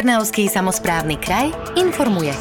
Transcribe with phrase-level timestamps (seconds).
[0.00, 2.32] Trnavský samozprávny kraj informuje.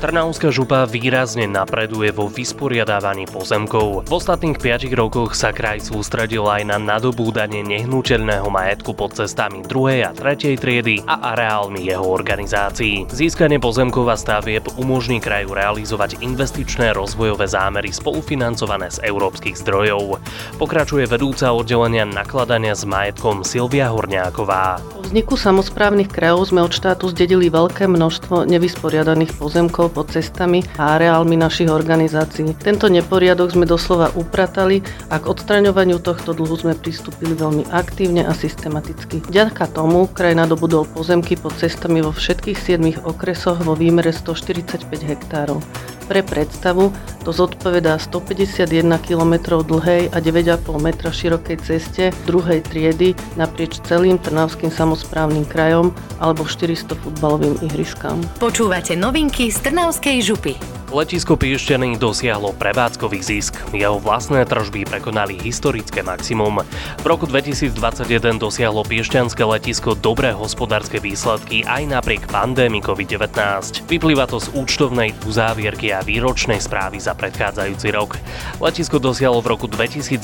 [0.00, 4.08] Trnavská župa výrazne napreduje vo vysporiadávaní pozemkov.
[4.08, 10.08] V ostatných 5 rokoch sa kraj sústredil aj na nadobúdanie nehnuteľného majetku pod cestami 2.
[10.08, 10.56] a 3.
[10.56, 13.04] triedy a areálmi jeho organizácií.
[13.12, 20.16] Získanie pozemkov a stavieb umožní kraju realizovať investičné rozvojové zámery spolufinancované z európskych zdrojov.
[20.56, 24.95] Pokračuje vedúca oddelenia nakladania s majetkom Silvia Horňáková.
[25.06, 31.38] Vzniku samozprávnych krajov sme od štátu zdedili veľké množstvo nevysporiadaných pozemkov pod cestami a areálmi
[31.38, 32.50] našich organizácií.
[32.58, 38.34] Tento neporiadok sme doslova upratali a k odstraňovaniu tohto dlhu sme pristúpili veľmi aktívne a
[38.34, 39.22] systematicky.
[39.30, 45.62] Vďaka tomu kraj nadobudol pozemky pod cestami vo všetkých 7 okresoch vo výmere 145 hektárov.
[46.10, 46.90] Pre predstavu,
[47.26, 54.70] to zodpovedá 151 km dlhej a 9,5 metra širokej ceste druhej triedy naprieč celým Trnavským
[54.70, 55.90] samozprávnym krajom
[56.22, 58.22] alebo 400 futbalovým ihriskám.
[58.38, 60.54] Počúvate novinky z Trnavskej župy.
[60.86, 63.58] Letisko Piešťany dosiahlo prevádzkový zisk.
[63.74, 66.62] Jeho vlastné tržby prekonali historické maximum.
[67.02, 73.82] V roku 2021 dosiahlo Piešťanské letisko dobré hospodárske výsledky aj napriek pandémii COVID-19.
[73.90, 78.22] Vyplýva to z účtovnej uzávierky a výročnej správy za predchádzajúci rok.
[78.62, 80.22] Letisko dosiahlo v roku 2021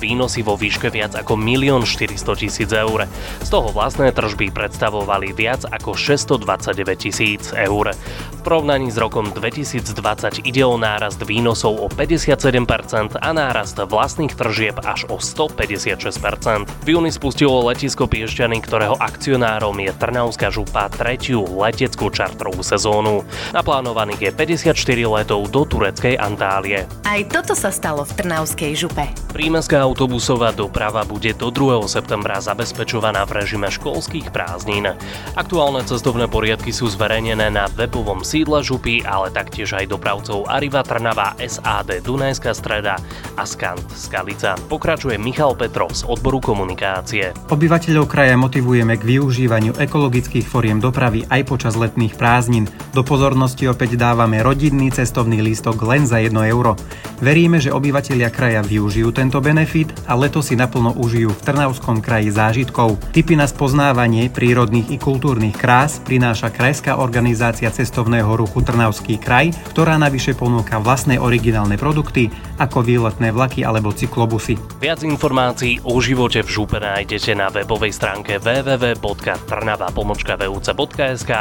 [0.00, 3.04] výnosy vo výške viac ako 1 400 tisíc eur.
[3.44, 7.92] Z toho vlastné tržby predstavovali viac ako 629 tisíc eur.
[7.92, 14.32] V porovnaní s rokom 2000 2020 ide o nárast výnosov o 57% a nárast vlastných
[14.32, 16.64] tržieb až o 156%.
[16.84, 23.26] V júni spustilo letisko Piešťany, ktorého akcionárom je Trnavská župa tretiu leteckú čartrovú sezónu.
[23.52, 26.88] Naplánovaných je 54 letov do tureckej Antálie.
[27.04, 29.04] Aj toto sa stalo v Trnavskej župe.
[29.32, 31.84] Prímeská autobusová doprava bude do 2.
[31.90, 34.96] septembra zabezpečovaná v režime školských prázdnin.
[35.36, 40.84] Aktuálne cestovné poriadky sú zverejnené na webovom sídle župy, ale taktiež taktiež aj dopravcov Arriva
[40.84, 43.00] Trnava, SAD Dunajská streda
[43.36, 44.56] a Skant Skalica.
[44.66, 47.36] Pokračuje Michal Petrov z odboru komunikácie.
[47.52, 52.66] Obyvateľov kraja motivujeme k využívaniu ekologických foriem dopravy aj počas letných prázdnin.
[52.96, 56.74] Do pozornosti opäť dávame rodinný cestovný lístok len za 1 euro.
[57.20, 62.32] Veríme, že obyvateľia kraja využijú tento benefit a leto si naplno užijú v Trnavskom kraji
[62.32, 62.98] zážitkov.
[63.12, 70.00] Typy na spoznávanie prírodných i kultúrnych krás prináša Krajská organizácia cestovného ruchu Trnavský kraj ktorá
[70.00, 74.58] navyše ponúka vlastné originálne produkty ako výletné vlaky alebo cyklobusy.
[74.82, 81.32] Viac informácií o živote v župe nájdete na webovej stránke www.trnava.vuc.sk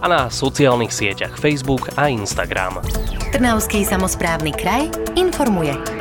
[0.00, 2.80] a na sociálnych sieťach Facebook a Instagram.
[3.32, 5.93] Trnavský samozprávny kraj informuje.